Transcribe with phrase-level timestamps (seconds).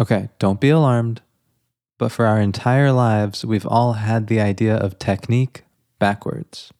[0.00, 1.20] Okay, don't be alarmed.
[1.98, 5.64] But for our entire lives, we've all had the idea of technique
[5.98, 6.72] backwards.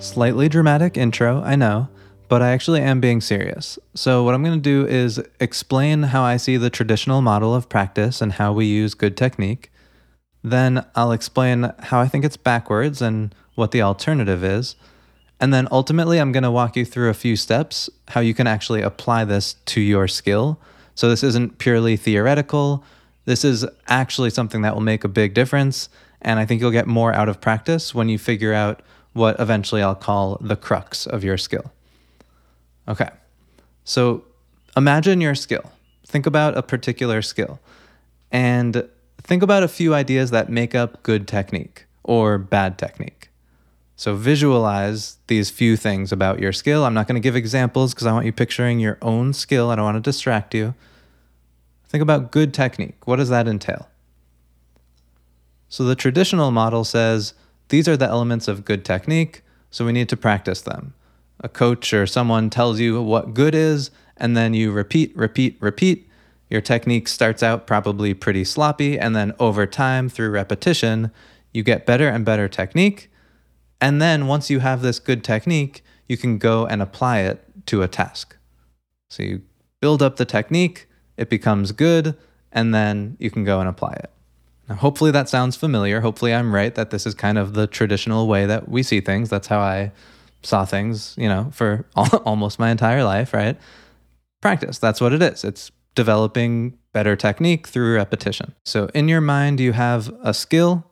[0.00, 1.88] Slightly dramatic intro, I know,
[2.28, 3.78] but I actually am being serious.
[3.94, 7.68] So, what I'm going to do is explain how I see the traditional model of
[7.68, 9.70] practice and how we use good technique.
[10.44, 14.76] Then I'll explain how I think it's backwards and what the alternative is.
[15.40, 18.46] And then ultimately, I'm going to walk you through a few steps how you can
[18.46, 20.60] actually apply this to your skill.
[20.94, 22.84] So, this isn't purely theoretical.
[23.24, 25.88] This is actually something that will make a big difference.
[26.20, 28.82] And I think you'll get more out of practice when you figure out
[29.14, 31.72] what eventually I'll call the crux of your skill.
[32.86, 33.08] Okay.
[33.84, 34.24] So
[34.76, 35.72] imagine your skill.
[36.06, 37.60] Think about a particular skill
[38.30, 38.88] and
[39.22, 43.28] think about a few ideas that make up good technique or bad technique.
[43.96, 46.84] So visualize these few things about your skill.
[46.84, 49.70] I'm not going to give examples because I want you picturing your own skill.
[49.70, 50.74] I don't want to distract you.
[51.86, 53.06] Think about good technique.
[53.06, 53.88] What does that entail?
[55.68, 57.34] So the traditional model says
[57.68, 60.94] these are the elements of good technique, so we need to practice them.
[61.40, 66.08] A coach or someone tells you what good is, and then you repeat, repeat, repeat.
[66.54, 71.10] Your technique starts out probably pretty sloppy, and then over time, through repetition,
[71.52, 73.10] you get better and better technique.
[73.80, 77.82] And then once you have this good technique, you can go and apply it to
[77.82, 78.36] a task.
[79.10, 79.42] So you
[79.80, 82.16] build up the technique, it becomes good,
[82.52, 84.12] and then you can go and apply it.
[84.68, 86.02] Now, hopefully that sounds familiar.
[86.02, 89.28] Hopefully I'm right that this is kind of the traditional way that we see things.
[89.28, 89.90] That's how I
[90.44, 93.58] saw things, you know, for almost my entire life, right?
[94.40, 94.78] Practice.
[94.78, 95.42] That's what it is.
[95.42, 98.54] It's developing better technique through repetition.
[98.64, 100.84] So in your mind, you have a skill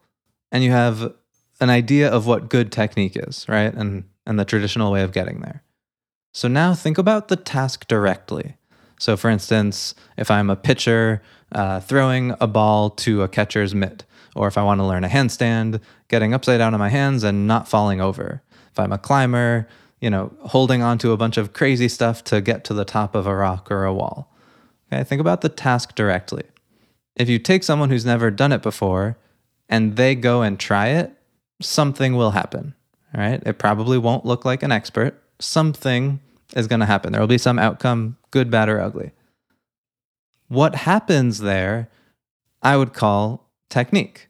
[0.50, 1.12] and you have
[1.60, 3.72] an idea of what good technique is, right?
[3.72, 5.62] And and the traditional way of getting there.
[6.32, 8.56] So now think about the task directly.
[8.98, 11.22] So for instance, if I'm a pitcher
[11.52, 14.04] uh, throwing a ball to a catcher's mitt,
[14.34, 17.46] or if I want to learn a handstand, getting upside down on my hands and
[17.46, 18.42] not falling over.
[18.70, 19.68] If I'm a climber,
[20.00, 23.26] you know, holding onto a bunch of crazy stuff to get to the top of
[23.26, 24.31] a rock or a wall.
[24.92, 26.42] Okay, think about the task directly.
[27.16, 29.16] If you take someone who's never done it before
[29.68, 31.12] and they go and try it,
[31.62, 32.74] something will happen.
[33.16, 33.42] Right?
[33.46, 35.22] It probably won't look like an expert.
[35.38, 36.20] Something
[36.54, 37.12] is going to happen.
[37.12, 39.12] There will be some outcome, good, bad, or ugly.
[40.48, 41.88] What happens there,
[42.62, 44.28] I would call technique.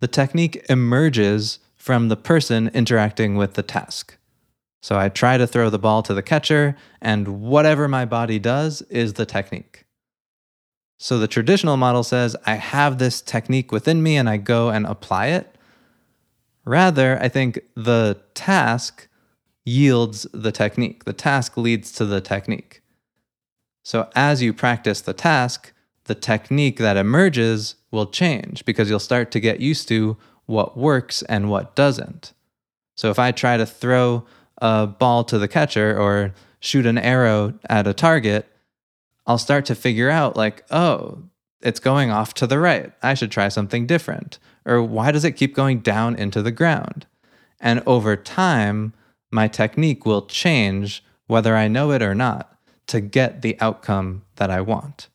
[0.00, 4.16] The technique emerges from the person interacting with the task.
[4.82, 8.82] So I try to throw the ball to the catcher, and whatever my body does
[8.82, 9.84] is the technique.
[11.02, 14.86] So the traditional model says I have this technique within me and I go and
[14.86, 15.56] apply it.
[16.64, 19.08] Rather, I think the task
[19.64, 21.02] yields the technique.
[21.02, 22.82] The task leads to the technique.
[23.82, 25.72] So as you practice the task,
[26.04, 31.22] the technique that emerges will change because you'll start to get used to what works
[31.22, 32.32] and what doesn't.
[32.94, 34.24] So if I try to throw
[34.58, 38.46] a ball to the catcher or shoot an arrow at a target,
[39.26, 41.22] I'll start to figure out, like, oh,
[41.60, 42.92] it's going off to the right.
[43.02, 44.38] I should try something different.
[44.64, 47.06] Or why does it keep going down into the ground?
[47.60, 48.92] And over time,
[49.30, 54.50] my technique will change whether I know it or not to get the outcome that
[54.50, 55.08] I want.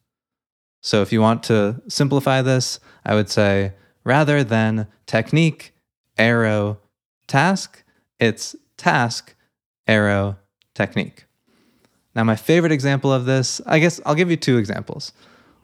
[0.82, 3.74] So if you want to simplify this, I would say
[4.04, 5.74] rather than technique,
[6.18, 6.80] arrow,
[7.28, 7.84] task,
[8.20, 9.36] it's task,
[9.86, 10.38] arrow,
[10.74, 11.27] technique.
[12.18, 15.14] Now, my favorite example of this, I guess I'll give you two examples.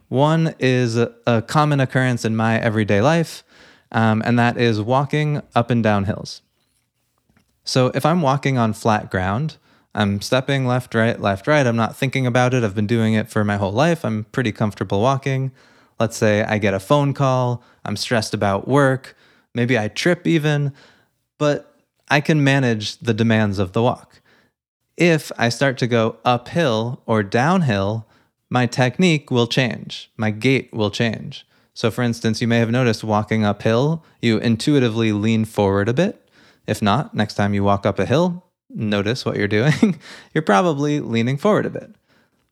[0.09, 3.43] One is a, common occurrence in my everyday life,
[3.91, 6.43] um, and that is walking up and down hills.
[7.63, 9.57] So if I'm walking on flat ground,
[9.95, 11.65] I'm stepping left, right, left, right.
[11.65, 12.63] I'm not thinking about it.
[12.63, 14.05] I've been doing it for my whole life.
[14.05, 15.51] I'm pretty comfortable walking.
[15.99, 17.63] Let's say I get a phone call.
[17.83, 19.17] I'm stressed about work.
[19.55, 20.71] Maybe I trip even,
[21.39, 21.75] but
[22.11, 24.19] I can manage the demands of the walk.
[24.97, 28.07] If I start to go uphill or downhill,
[28.49, 30.11] my technique will change.
[30.17, 31.47] My gait will change.
[31.73, 36.29] So, for instance, you may have noticed walking uphill, you intuitively lean forward a bit.
[36.67, 39.99] If not, next time you walk up a hill, notice what you're doing,
[40.33, 41.95] you're probably leaning forward a bit.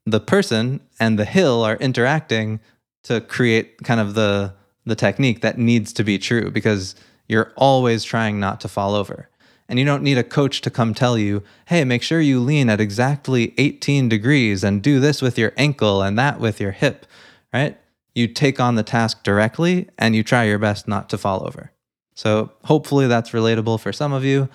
[0.07, 2.59] The person and the hill are interacting
[3.03, 4.53] to create kind of the
[4.83, 6.95] the technique that needs to be true because
[7.27, 9.29] you're always trying not to fall over.
[9.71, 12.69] And you don't need a coach to come tell you, hey, make sure you lean
[12.69, 17.05] at exactly 18 degrees and do this with your ankle and that with your hip,
[17.53, 17.79] right?
[18.13, 21.71] You take on the task directly and you try your best not to fall over.
[22.15, 24.49] So hopefully that's relatable for some of you.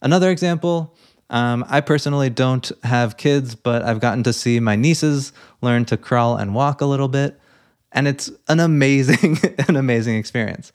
[0.00, 0.96] Another example
[1.28, 5.98] um, I personally don't have kids, but I've gotten to see my nieces learn to
[5.98, 7.38] crawl and walk a little bit.
[7.92, 9.36] And it's an amazing,
[9.68, 10.72] an amazing experience.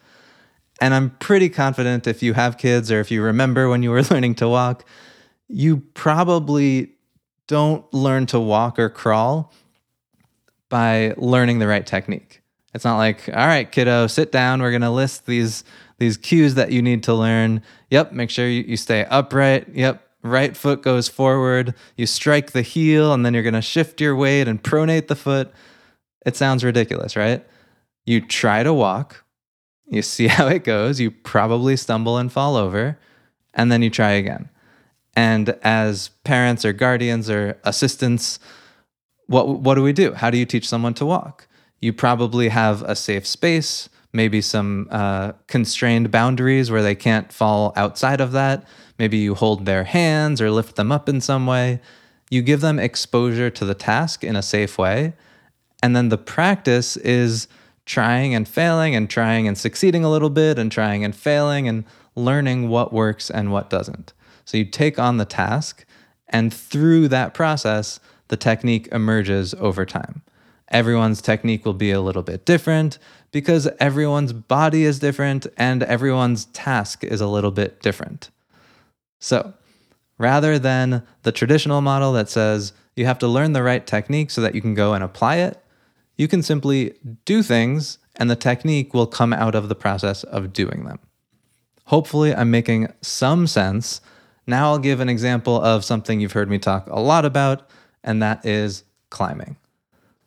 [0.80, 4.02] And I'm pretty confident if you have kids or if you remember when you were
[4.12, 4.86] learning to walk,
[5.48, 6.94] you probably
[7.48, 9.54] don't learn to walk or crawl
[10.70, 12.42] by learning the right technique.
[12.74, 14.62] It's not like, all right, kiddo, sit down.
[14.62, 15.64] We're going to list these
[16.00, 17.64] these cues that you need to learn.
[17.90, 19.68] Yep, make sure you, you stay upright.
[19.74, 21.74] Yep, right foot goes forward.
[21.96, 25.16] You strike the heel and then you're going to shift your weight and pronate the
[25.16, 25.52] foot.
[26.26, 27.44] It sounds ridiculous, right?
[28.06, 29.24] You try to walk,
[29.90, 32.98] you see how it goes, you probably stumble and fall over,
[33.54, 34.50] and then you try again.
[35.16, 38.40] And as parents or guardians or assistants,
[39.26, 40.14] what what do we do?
[40.14, 41.48] How do you teach someone to walk?
[41.82, 47.74] You probably have a safe space, maybe some uh, constrained boundaries where they can't fall
[47.76, 48.68] outside of that.
[49.00, 51.82] Maybe you hold their hands or lift them up in some way.
[52.30, 55.14] You give them exposure to the task in a safe way.
[55.84, 57.48] And then the practice is
[57.88, 61.86] trying and failing and trying and succeeding a little bit and trying and failing and
[62.16, 64.14] learning what works and what doesn't.
[64.46, 65.86] So you take on the task,
[66.30, 70.22] and through that process, the technique emerges over time.
[70.70, 73.00] Everyone's technique will be a little bit different
[73.32, 78.30] because everyone's body is different and everyone's task is a little bit different.
[79.20, 79.54] So,
[80.18, 84.42] rather than the traditional model that says you have to learn the right technique so
[84.42, 85.64] that you can go and apply it,
[86.18, 90.54] you can simply do things and the technique will come out of the process of
[90.54, 91.00] doing them.
[91.86, 94.02] Hopefully, I'm making some sense
[94.48, 97.70] now I'll give an example of something you've heard me talk a lot about,
[98.04, 99.58] and that is climbing.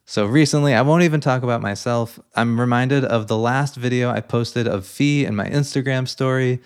[0.05, 2.21] So recently, I won't even talk about myself.
[2.37, 6.61] I'm reminded of the last video I posted of Fee in my Instagram story.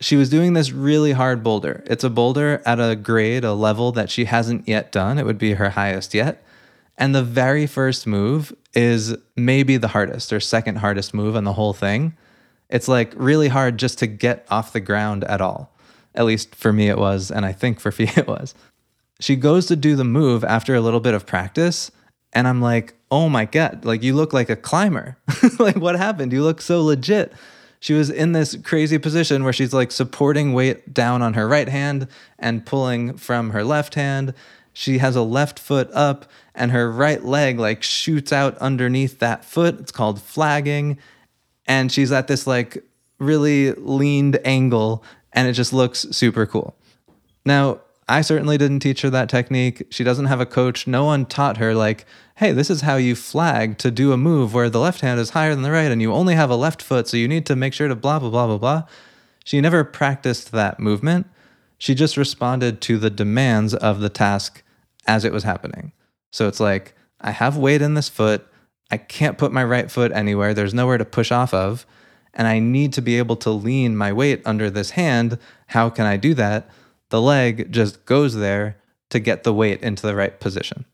[0.00, 1.82] She was doing this really hard boulder.
[1.86, 5.18] It's a boulder at a grade, a level that she hasn't yet done.
[5.18, 6.44] It would be her highest yet.
[6.98, 11.52] And the very first move is maybe the hardest or second hardest move on the
[11.52, 12.16] whole thing.
[12.68, 15.74] It's like really hard just to get off the ground at all.
[16.14, 17.30] At least for me, it was.
[17.30, 18.54] And I think for Fee, it was.
[19.20, 21.90] She goes to do the move after a little bit of practice.
[22.32, 25.18] And I'm like, oh my God, like you look like a climber.
[25.58, 26.32] like, what happened?
[26.32, 27.32] You look so legit.
[27.78, 31.68] She was in this crazy position where she's like supporting weight down on her right
[31.68, 32.06] hand
[32.38, 34.34] and pulling from her left hand.
[34.72, 39.44] She has a left foot up and her right leg like shoots out underneath that
[39.44, 39.80] foot.
[39.80, 40.98] It's called flagging.
[41.66, 42.84] And she's at this like
[43.18, 46.76] really leaned angle and it just looks super cool.
[47.44, 49.86] Now, I certainly didn't teach her that technique.
[49.90, 50.86] She doesn't have a coach.
[50.86, 52.04] No one taught her, like,
[52.36, 55.30] hey, this is how you flag to do a move where the left hand is
[55.30, 57.56] higher than the right and you only have a left foot, so you need to
[57.56, 58.82] make sure to blah, blah, blah, blah, blah.
[59.44, 61.26] She never practiced that movement.
[61.82, 64.62] She just responded to the demands of the task
[65.08, 65.90] as it was happening.
[66.30, 68.46] So it's like, I have weight in this foot.
[68.92, 70.54] I can't put my right foot anywhere.
[70.54, 71.84] There's nowhere to push off of
[72.34, 75.40] and I need to be able to lean my weight under this hand.
[75.66, 76.70] How can I do that?
[77.08, 78.76] The leg just goes there
[79.10, 80.84] to get the weight into the right position.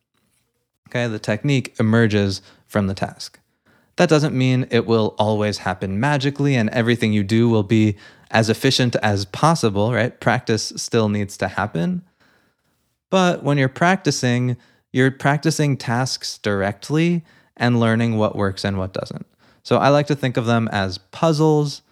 [0.89, 3.39] Okay, the technique emerges from the task.
[3.97, 7.99] That doesn't mean it will always happen magically and everything you do will be
[8.31, 10.19] as efficient as possible, right?
[10.21, 12.03] Practice still needs to happen.
[13.11, 14.57] But when you're practicing,
[14.93, 17.25] you're practicing tasks directly
[17.57, 19.27] and learning what works and what doesn't.
[19.63, 21.83] So I like to think of them as puzzles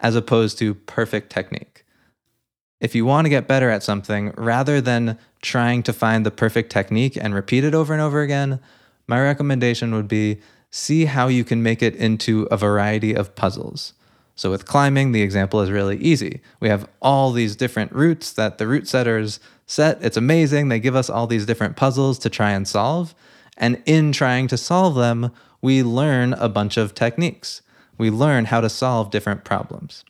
[0.00, 1.84] as opposed to perfect technique.
[2.80, 6.72] If you want to get better at something, rather than trying to find the perfect
[6.72, 8.58] technique and repeat it over and over again,
[9.06, 13.92] my recommendation would be see how you can make it into a variety of puzzles.
[14.34, 16.40] So with climbing, the example is really easy.
[16.58, 20.02] We have all these different routes that the route setters set.
[20.02, 20.68] It's amazing.
[20.68, 23.14] They give us all these different puzzles to try and solve.
[23.56, 27.62] And in trying to solve them, we learn a bunch of techniques.
[27.98, 30.04] We learn how to solve different problems.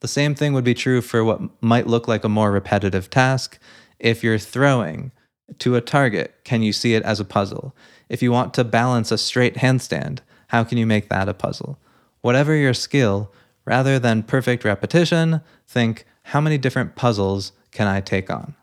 [0.00, 3.58] The same thing would be true for what might look like a more repetitive task.
[3.98, 5.12] If you're throwing
[5.60, 7.76] to a target, can you see it as a puzzle?
[8.08, 11.78] If you want to balance a straight handstand, how can you make that a puzzle?
[12.24, 13.30] Whatever your skill,
[13.66, 18.54] rather than perfect repetition, think how many different puzzles can I take on?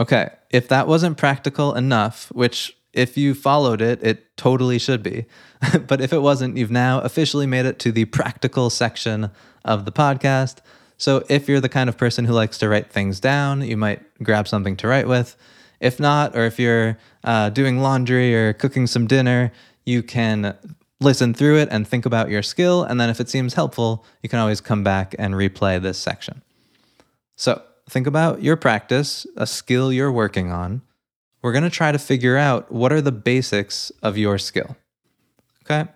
[0.00, 5.26] Okay, if that wasn't practical enough, which if you followed it, it totally should be.
[5.86, 9.30] but if it wasn't, you've now officially made it to the practical section
[9.64, 10.56] of the podcast.
[10.96, 14.02] So if you're the kind of person who likes to write things down, you might
[14.24, 15.36] grab something to write with.
[15.78, 19.52] If not, or if you're uh, doing laundry or cooking some dinner,
[19.84, 20.56] you can
[21.02, 22.82] listen through it and think about your skill.
[22.84, 26.42] And then if it seems helpful, you can always come back and replay this section.
[27.36, 30.82] So think about your practice, a skill you're working on.
[31.42, 34.76] We're going to try to figure out what are the basics of your skill.
[35.64, 35.90] Okay.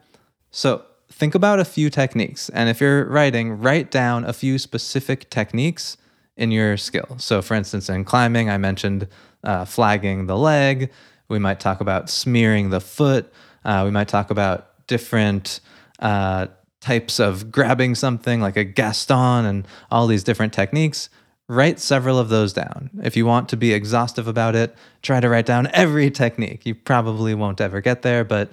[0.51, 2.49] So think about a few techniques.
[2.51, 5.97] And if you're writing, write down a few specific techniques
[6.37, 7.17] in your skill.
[7.19, 9.09] So, for instance, in climbing, I mentioned
[9.43, 10.91] uh, flagging the leg.
[11.29, 13.33] We might talk about smearing the foot.
[13.65, 15.61] Uh, we might talk about different
[15.99, 16.47] uh,
[16.81, 21.09] types of grabbing something like a Gaston and all these different techniques.
[21.49, 22.91] Write several of those down.
[23.03, 26.67] If you want to be exhaustive about it, try to write down every technique.
[26.67, 28.51] You probably won't ever get there, but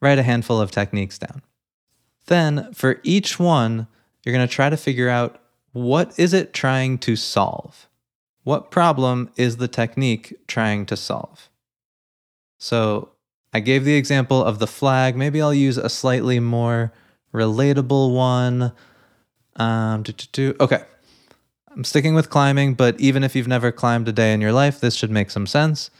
[0.00, 1.42] write a handful of techniques down.
[2.26, 3.86] Then, for each one,
[4.22, 5.40] you're going to try to figure out
[5.72, 7.88] what is it trying to solve?
[8.44, 11.48] What problem is the technique trying to solve?
[12.58, 13.10] So
[13.54, 15.16] I gave the example of the flag.
[15.16, 16.92] Maybe I'll use a slightly more
[17.32, 18.72] relatable one.
[19.56, 20.04] Um,
[20.60, 20.82] okay.
[21.70, 24.80] I'm sticking with climbing, but even if you've never climbed a day in your life,
[24.80, 25.90] this should make some sense.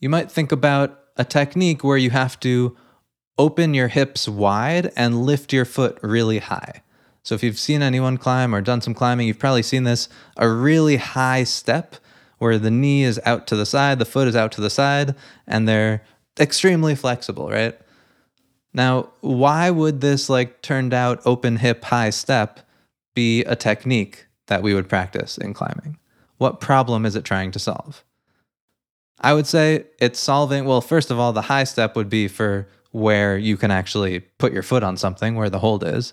[0.00, 2.76] You might think about a technique where you have to
[3.38, 6.82] open your hips wide and lift your foot really high.
[7.22, 10.48] So if you've seen anyone climb or done some climbing, you've probably seen this a
[10.48, 11.96] really high step
[12.38, 15.14] where the knee is out to the side, the foot is out to the side,
[15.46, 16.02] and they're
[16.38, 17.78] extremely flexible, right?
[18.74, 22.60] Now, why would this like turned out open hip high step
[23.14, 25.98] be a technique that we would practice in climbing?
[26.38, 28.04] What problem is it trying to solve?
[29.20, 32.66] I would say it's solving, well, first of all, the high step would be for
[32.90, 36.12] where you can actually put your foot on something, where the hold is.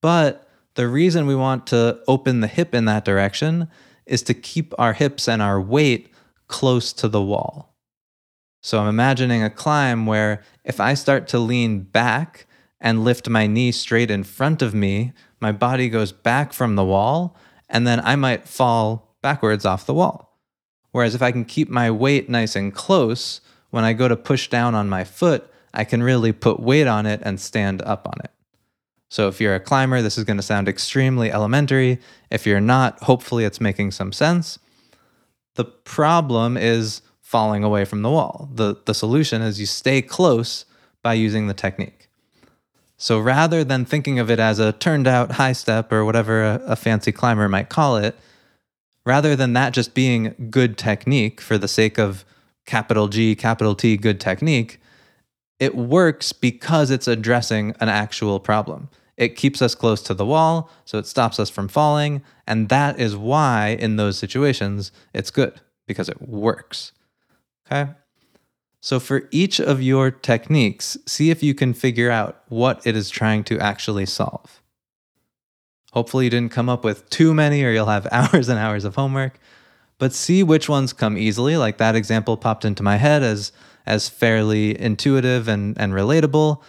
[0.00, 3.68] But the reason we want to open the hip in that direction
[4.06, 6.12] is to keep our hips and our weight
[6.48, 7.71] close to the wall.
[8.62, 12.46] So I'm imagining a climb where if I start to lean back
[12.80, 16.84] and lift my knee straight in front of me, my body goes back from the
[16.84, 17.36] wall,
[17.68, 20.38] and then I might fall backwards off the wall.
[20.92, 23.40] Whereas if I can keep my weight nice and close,
[23.70, 27.06] when I go to push down on my foot, I can really put weight on
[27.06, 28.30] it and stand up on it.
[29.10, 31.98] So if you're a climber, this is going to sound extremely elementary.
[32.30, 34.58] If you're not, hopefully it's making some sense.
[35.54, 38.50] The problem is falling away from the wall.
[38.54, 40.66] The, the solution is you stay close
[41.02, 42.10] by using the technique.
[42.98, 46.62] So rather than thinking of it as a turned out high step or whatever a,
[46.66, 48.14] a fancy climber might call it,
[49.06, 52.26] rather than that just being good technique for the sake of
[52.66, 54.78] capital G, capital T, good technique,
[55.58, 58.90] it works because it's addressing an actual problem.
[59.16, 62.20] It keeps us close to the wall, so it stops us from falling.
[62.46, 66.92] And that is why, in those situations, it's good because it works.
[67.66, 67.90] Okay?
[68.80, 73.10] So, for each of your techniques, see if you can figure out what it is
[73.10, 74.60] trying to actually solve.
[75.92, 78.96] Hopefully, you didn't come up with too many or you'll have hours and hours of
[78.96, 79.38] homework,
[79.98, 81.56] but see which ones come easily.
[81.56, 83.52] Like that example popped into my head as,
[83.86, 86.60] as fairly intuitive and, and relatable.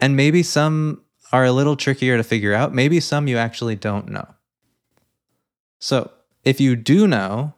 [0.00, 2.74] And maybe some are a little trickier to figure out.
[2.74, 4.26] Maybe some you actually don't know.
[5.80, 6.12] So,
[6.44, 7.54] if you do know,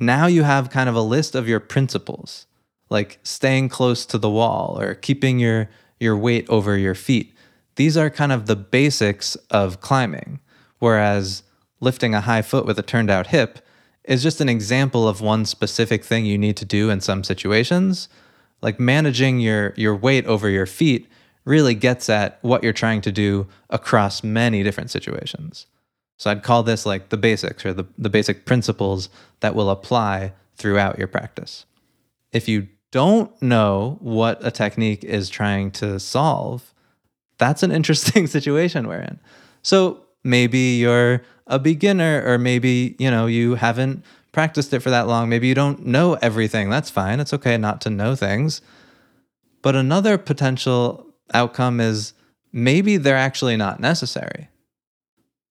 [0.00, 2.46] now you have kind of a list of your principles,
[2.88, 7.34] like staying close to the wall or keeping your, your weight over your feet.
[7.76, 10.40] These are kind of the basics of climbing,
[10.78, 11.42] whereas
[11.80, 13.60] lifting a high foot with a turned out hip
[14.04, 18.08] is just an example of one specific thing you need to do in some situations.
[18.62, 21.08] Like managing your, your weight over your feet
[21.44, 25.66] really gets at what you're trying to do across many different situations.
[26.20, 29.08] So I'd call this like the basics or the, the basic principles
[29.40, 31.64] that will apply throughout your practice.
[32.30, 36.74] If you don't know what a technique is trying to solve,
[37.38, 39.18] that's an interesting situation we're in.
[39.62, 45.08] So maybe you're a beginner or maybe, you know, you haven't practiced it for that
[45.08, 45.30] long.
[45.30, 46.68] Maybe you don't know everything.
[46.68, 47.18] That's fine.
[47.18, 48.60] It's okay not to know things.
[49.62, 52.12] But another potential outcome is
[52.52, 54.49] maybe they're actually not necessary.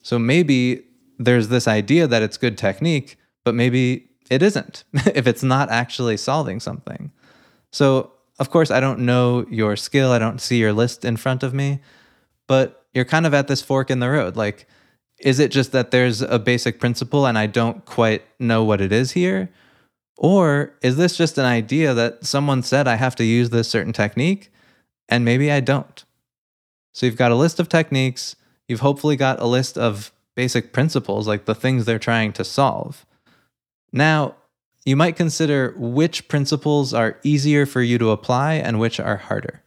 [0.02, 0.84] So maybe
[1.18, 6.18] there's this idea that it's good technique, but maybe it isn't if it's not actually
[6.18, 7.12] solving something.
[7.72, 11.44] So, of course, I don't know your skill, I don't see your list in front
[11.44, 11.82] of me,
[12.48, 14.36] but you're kind of at this fork in the road.
[14.36, 14.66] Like,
[15.20, 18.92] is it just that there's a basic principle and I don't quite know what it
[18.92, 19.50] is here?
[20.18, 23.94] Or is this just an idea that someone said I have to use this certain
[23.94, 24.52] technique
[25.08, 26.04] and maybe I don't.
[26.94, 28.36] So you've got a list of techniques,
[28.70, 33.06] you've hopefully got a list of basic principles, like the things they're trying to solve.
[33.92, 34.36] Now,
[34.86, 39.64] you might consider which principles are easier for you to apply and which are harder.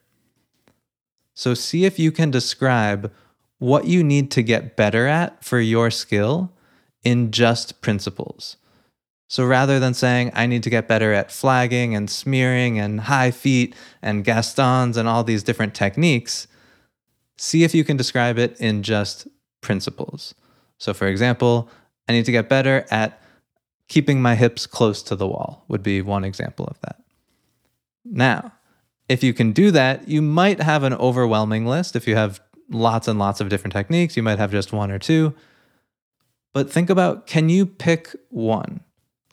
[1.35, 3.13] So see if you can describe
[3.59, 6.53] what you need to get better at for your skill
[7.05, 8.57] in just principles.
[9.29, 13.31] So rather than saying, I need to get better at flagging and smearing and high
[13.31, 16.47] feet and Gastons and all these different techniques,
[17.43, 19.27] see if you can describe it in just
[19.61, 20.33] principles.
[20.79, 21.69] So, for example,
[22.09, 23.21] I need to get better at
[23.89, 27.03] keeping my hips close to the wall, would be one example of that.
[28.05, 28.53] Now,
[29.09, 31.97] if you can do that, you might have an overwhelming list.
[31.97, 35.01] If you have lots and lots of different techniques, you might have just one or
[35.01, 35.35] two.
[36.53, 38.81] But think about can you pick one?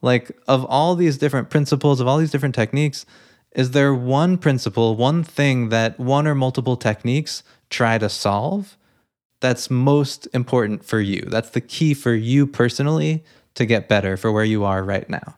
[0.02, 3.06] Like, of all these different principles, of all these different techniques,
[3.52, 8.78] is there one principle, one thing that one or multiple techniques try to solve
[9.42, 11.22] that's most important for you?
[11.22, 13.24] That's the key for you personally
[13.56, 15.36] to get better for where you are right now.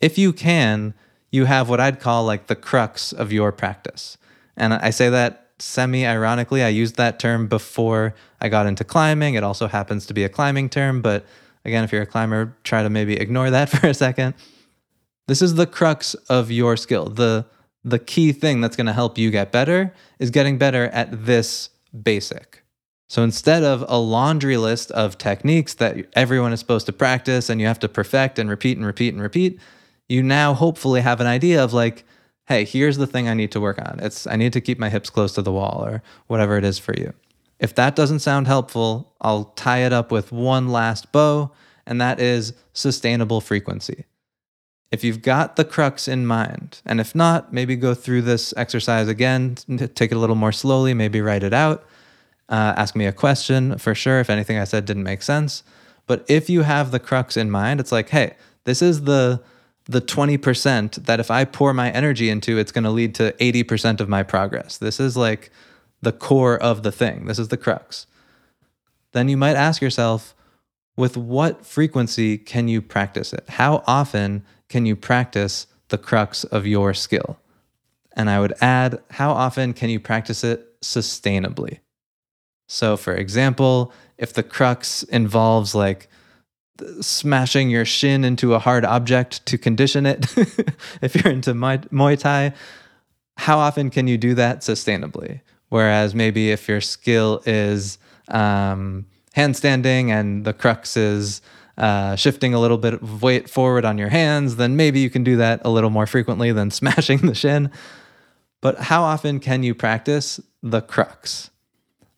[0.00, 0.94] If you can,
[1.30, 4.18] you have what I'd call like the crux of your practice.
[4.56, 6.62] And I say that semi ironically.
[6.62, 9.34] I used that term before I got into climbing.
[9.34, 11.24] It also happens to be a climbing term, but
[11.64, 14.34] again, if you're a climber, try to maybe ignore that for a second.
[15.28, 17.06] This is the crux of your skill.
[17.06, 17.46] The
[17.84, 21.70] the key thing that's going to help you get better is getting better at this
[22.02, 22.62] basic.
[23.08, 27.60] So instead of a laundry list of techniques that everyone is supposed to practice and
[27.60, 29.60] you have to perfect and repeat and repeat and repeat,
[30.08, 32.04] you now hopefully have an idea of like,
[32.46, 33.98] hey, here's the thing I need to work on.
[34.00, 36.78] It's I need to keep my hips close to the wall or whatever it is
[36.78, 37.12] for you.
[37.58, 41.52] If that doesn't sound helpful, I'll tie it up with one last bow,
[41.86, 44.06] and that is sustainable frequency.
[44.92, 49.08] If you've got the crux in mind, and if not, maybe go through this exercise
[49.08, 49.56] again,
[49.94, 51.82] take it a little more slowly, maybe write it out.
[52.50, 55.62] Uh, ask me a question for sure if anything I said didn't make sense.
[56.06, 58.34] But if you have the crux in mind, it's like, hey,
[58.64, 59.42] this is the
[59.86, 64.00] the 20% that if I pour my energy into, it's going to lead to 80%
[64.00, 64.78] of my progress.
[64.78, 65.50] This is like
[66.02, 67.26] the core of the thing.
[67.26, 68.06] This is the crux.
[69.10, 70.36] Then you might ask yourself,
[70.96, 73.44] with what frequency can you practice it?
[73.48, 77.38] How often can you practice the crux of your skill?
[78.16, 81.80] And I would add, how often can you practice it sustainably?
[82.68, 86.08] So, for example, if the crux involves like
[87.02, 90.24] smashing your shin into a hard object to condition it,
[91.02, 92.54] if you're into Muay Thai,
[93.36, 95.42] how often can you do that sustainably?
[95.68, 99.04] Whereas maybe if your skill is um,
[99.36, 101.42] handstanding and the crux is
[101.78, 105.24] uh, shifting a little bit of weight forward on your hands, then maybe you can
[105.24, 107.70] do that a little more frequently than smashing the shin.
[108.60, 111.50] But how often can you practice the crux?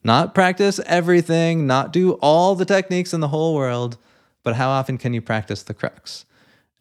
[0.02, 3.96] Not practice everything, not do all the techniques in the whole world,
[4.42, 6.26] but how often can you practice the crux?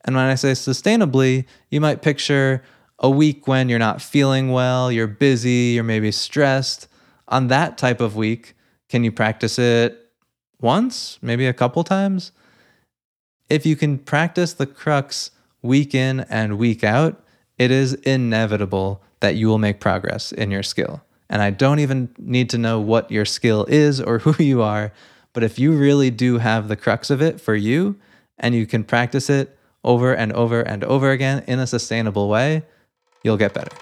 [0.04, 2.62] And when I say sustainably, you might picture
[3.00, 6.88] a week when you're not feeling well, you're busy, you're maybe stressed.
[7.30, 8.56] On that type of week,
[8.90, 10.12] can you practice it
[10.60, 12.34] once, maybe a couple times?
[13.54, 17.24] If you can practice the crux week in and week out,
[17.58, 21.02] it is inevitable that you will make progress in your skill.
[21.30, 24.92] And I don't even need to know what your skill is or who you are
[25.34, 27.96] but if you really do have the crux of it for you
[28.38, 32.64] and you can practice it over and over and over again in a sustainable way,
[33.24, 33.76] you'll get better.